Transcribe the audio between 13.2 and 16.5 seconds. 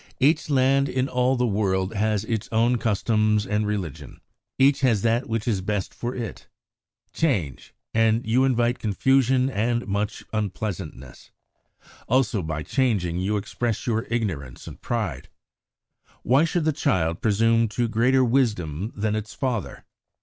express your ignorance and pride. Why